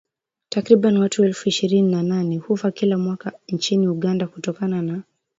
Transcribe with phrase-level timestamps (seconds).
[0.49, 5.03] Takriban watu elfu ishirini na nane hufa kila mwaka nchini Uganda kutokana na